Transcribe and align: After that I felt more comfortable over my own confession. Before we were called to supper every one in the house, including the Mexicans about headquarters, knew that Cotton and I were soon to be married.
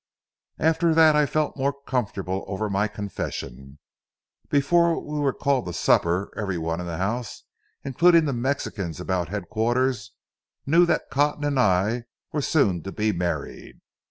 After 0.57 0.95
that 0.95 1.15
I 1.15 1.27
felt 1.27 1.55
more 1.55 1.73
comfortable 1.85 2.43
over 2.47 2.71
my 2.71 2.85
own 2.89 2.95
confession. 2.95 3.77
Before 4.49 4.99
we 4.99 5.19
were 5.19 5.31
called 5.31 5.67
to 5.67 5.73
supper 5.73 6.33
every 6.35 6.57
one 6.57 6.79
in 6.79 6.87
the 6.87 6.97
house, 6.97 7.43
including 7.83 8.25
the 8.25 8.33
Mexicans 8.33 8.99
about 8.99 9.29
headquarters, 9.29 10.13
knew 10.65 10.87
that 10.87 11.11
Cotton 11.11 11.43
and 11.45 11.59
I 11.59 12.05
were 12.31 12.41
soon 12.41 12.81
to 12.81 12.91
be 12.91 13.11
married. 13.11 13.79